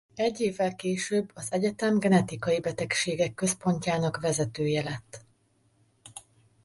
Egy 0.15 0.41
évvel 0.41 0.75
később 0.75 1.31
az 1.33 1.47
egyetem 1.51 1.99
Genetikai 1.99 2.59
Betegségek 2.59 3.33
Központjának 3.33 4.19
vezetője 4.19 4.83
lett. 4.83 5.25